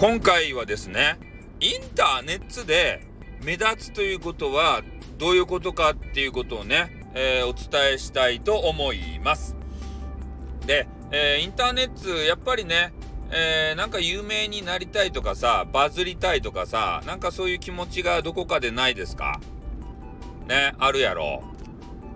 [0.00, 1.18] 今回はですね
[1.60, 3.06] インターネットで
[3.44, 4.80] 目立つということは
[5.18, 9.56] どういうことかっていうことをね、えー、お伝えしたいと思います
[10.64, 12.94] で、えー、インターネットやっぱりね
[13.30, 19.40] えー、なんか有名になりたいとかさ、バズりたいとかさ、なんかそういう気持ちがどこかでないですか？
[20.48, 21.44] ね、あるやろ。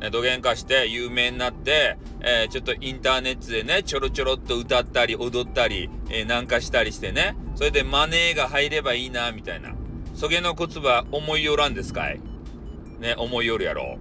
[0.01, 9.75] ね、どげんかして有名になって、えー、ちょっとインターネットでね、ちょろちょろっと歌ったり踊ったり、え、なんかしたりしてね、それでマネーが入ればいいな、みたいな。
[10.15, 12.21] そげの言葉思いよらんですかい？
[13.01, 13.99] ね、思いよるやろ。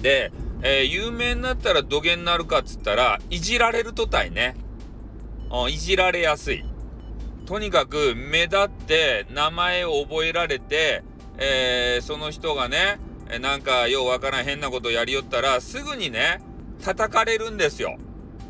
[0.00, 0.32] で、
[0.62, 4.56] えー、有名になったらどげになるかっつったら、いじられるとたいね。
[5.70, 6.64] いじられやすい。
[7.46, 11.02] とにかく目立って名前を覚えられて、
[11.38, 12.98] えー、その人がね、
[13.40, 16.40] なんかようわからん変なことやりよったらすぐにね、
[16.82, 17.98] 叩かれるんですよ。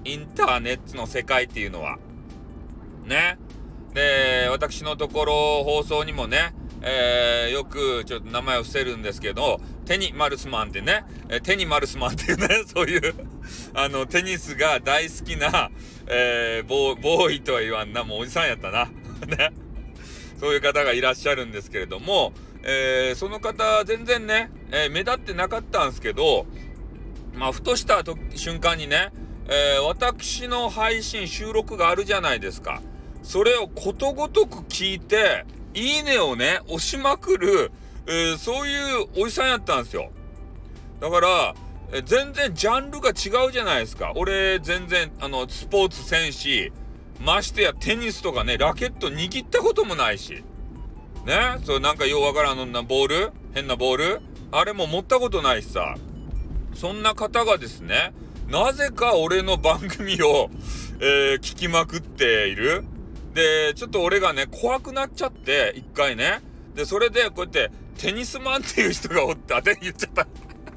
[0.05, 1.98] インターネットの世界っていうのは。
[3.05, 3.39] ね。
[3.94, 13.14] で、私のところ放送にもね、えー、よくちょっと名前を伏せるんですけど、テニマルスマンってね、えテニマルスマンっていうね、 そういう
[13.75, 15.70] あの、テニスが大好きな、
[16.06, 18.89] えー、ボーイとは言わんな、もうおじさんやったな。
[19.27, 19.53] ね。
[20.39, 26.47] そういう方がいらっしゃるんですけれども、えー、その方、全然ね、えー、目立ってなかったんですけど、
[27.34, 29.11] まあ、ふとした瞬間にね、
[29.48, 32.83] えー、私の配信、収録があるじゃないですか。
[33.28, 37.70] それをことごとく聞いて、いいねをね、押しまくる、
[38.06, 40.10] えー、そういうおじさんやったんですよ。
[40.98, 41.54] だから、
[41.92, 44.14] え全然ジャンルが違うじゃないですか。
[44.16, 46.72] 俺、全然、あの、スポーツ選手、
[47.22, 50.42] ましてやテニスとかね、ラケット握ったこともないし。
[51.26, 51.58] ね？
[51.64, 53.32] そう、なんかようわからんのボール？
[53.52, 54.20] 変なボール？
[54.52, 55.96] あれも持ったことないしさ。
[56.74, 58.14] そんな方がですね、
[58.48, 60.48] なぜか俺の番組を、
[61.00, 62.84] えー、聞きまくっている。
[63.34, 66.40] で、ちょっと俺がね、怖くなっちゃって、一回ね。
[66.74, 70.27] で、それで、こうやって、テニスマンっていう人がおって、あ、て言っちゃった。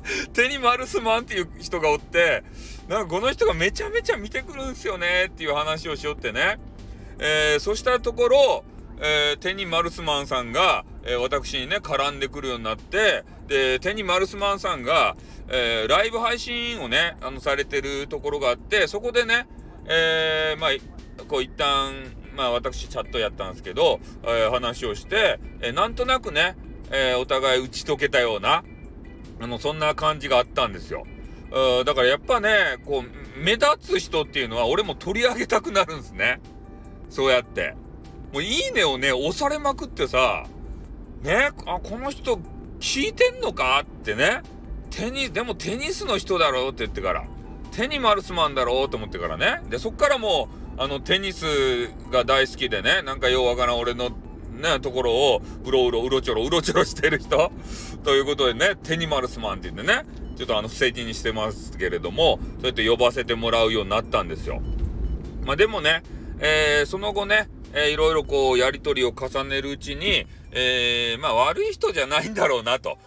[0.33, 2.43] テニマルスマンっていう人がおって、
[2.87, 6.59] なんかこの人がめちゃめちゃ見てくるんですよねっていう話をしよってね。
[7.19, 8.63] えー、そしたところ、
[8.99, 15.15] えー、テニマルスマンさんが、えー、私にね、絡んでくるようになって、で、テニマルスマンさんが、
[15.47, 19.47] えー、ライブ配信をね、あの、されてるところがあって、そこでね、
[19.85, 20.71] えー、まあ、
[21.27, 21.93] こう一旦、
[22.35, 26.55] まあ私チャットやったんですけど、えー、話をして、えー、なんとなくね、
[26.91, 28.63] えー、お互い打ち解けたような、
[29.39, 31.05] あの、そんな感じがあったんですよ。
[31.85, 36.39] だからやっぱね、こう、目立つ人っていうのは俺も取り上げたくなるんですね。
[37.09, 37.75] そうやって。
[38.31, 40.45] もういいねをね、押されまくってさ、
[41.23, 42.39] ね、あ、この人
[42.79, 43.83] 聞いてんのか？
[43.83, 44.41] ってね。
[44.91, 47.25] テニ、でもテニスの人だろうって言ってから。
[47.71, 49.61] テニマルスマンだろうと思ってからね。
[49.69, 51.45] で、そっからもう、あの、テニス
[52.11, 54.11] が大好きでね、なんかようわからん俺の
[54.51, 57.51] ね、ところを、うろうろ、うろちょろ、うろちょろしてる人？
[58.03, 60.05] ということでね、テニマルスマンって言ってね、
[60.37, 64.61] ちょっとあの、不正にしてますけれども、そうやって呼ばせてもらうようになったんですよ。
[65.45, 66.03] まあでもね、
[66.39, 72.97] えー、その後ね、えー、いろいろこう、やりとりを重ねるうちに、えー、まあ悪い人じゃないんだろうな、と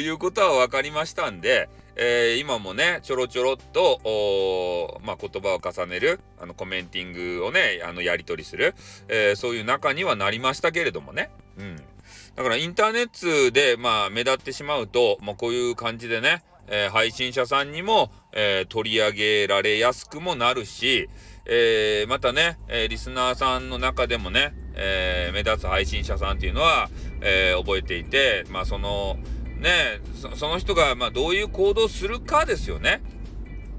[0.00, 8.74] いうことは分かりましたんで、えー、今もね、ちょろちょろっと、まあ、言葉を重ねる、あの、コメンティングをね、あの、やり取りする、
[9.08, 11.30] えー、そういう中にはなりましたけれどもね。
[11.58, 11.76] うん。
[12.36, 21.08] だから、インターネットで、まあ、目立ってしまうと、まあ、こういう感じでね、えー、配信者さんにも、え取り上げられやすくもなるし、
[21.46, 26.90] えまたね、えリスナーさんの中でもね、え目立つ配信者さんっていうのは、
[27.22, 29.16] え覚えていて、まあ、その、
[29.58, 30.00] ね
[30.34, 33.02] その人が、まあ、どういう行動するかですよね。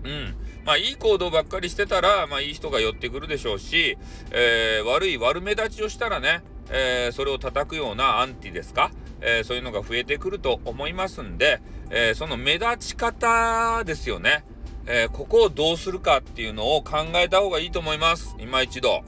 [0.04, 0.36] うん。
[0.66, 3.98] まあ、いい行動ばっかりしてたら、まあ、いい人が寄ってくるでしょうし、
[4.32, 14.44] えー、悪い悪目立ちをしたらね、えー、それを叩くようなアンティですか、えー、そういうのが増えてくると思いますんで、えその目立ち方ですよね。
[14.88, 18.36] えここをどうするかっていうのを考えた方がいいと思います。
[18.40, 19.04] 今一度。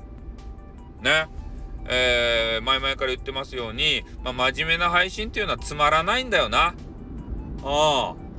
[1.01, 1.27] ね。
[1.87, 6.75] えー、前々から言ってますように、まあ、真面目な配信っていうのはつまらないんだよな。
[7.63, 8.29] うん。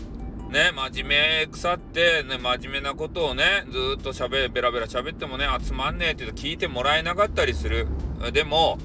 [0.53, 7.87] ね、真面目腐って、ね、真面目なことをね、ずっと喋、ベラベラ喋ってもね、集まんねえって言うと聞いてもらえなかったりする。
[8.33, 8.79] でも、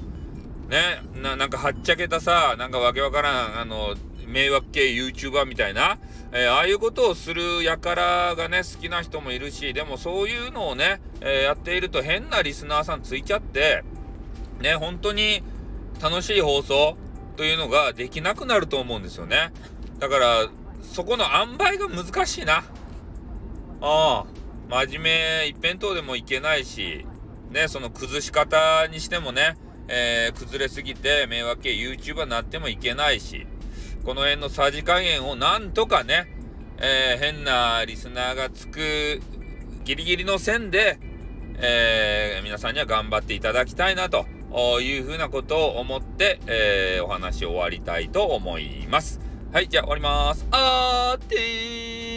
[0.68, 5.98] ね、ななんかはっちゃけたさ、なんかわけわからん、あの、迷惑系 YouTuber みたいな、
[6.32, 13.84] えー、ああいうことをする輩がね、好きな人もいるし、でもそういうのをね、えー、やっていると変なリスナーさんついちゃって、
[14.60, 15.42] ね、本当に
[16.00, 16.96] 楽しい放送
[17.36, 19.52] というのができなくなると思うんですよね。
[19.98, 20.48] だから、
[20.82, 22.64] そこの塩梅が難しいな。
[23.80, 24.24] ああ、
[24.68, 27.06] 真面目一辺倒でもいけないし、
[27.50, 29.56] ね、その崩し方にしてもね、
[29.88, 33.46] えー、崩れすぎて迷惑系 YouTuber になってもいけないし、
[34.04, 36.32] この辺のさじ加減をなんとかね、
[36.78, 39.20] えー、変なリスナーがつく
[39.84, 40.98] ギリギリの線で、
[41.58, 44.26] えー、皆さんには頑張っていただきたいなと
[44.80, 49.20] いうふうなことを思って、えー、お話を終わりたいと思います。
[49.52, 50.46] はい、じゃあ終わります。
[50.50, 52.15] あーてー